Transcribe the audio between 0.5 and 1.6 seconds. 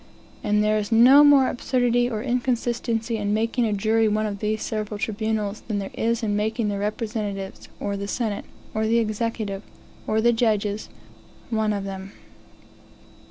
there is no more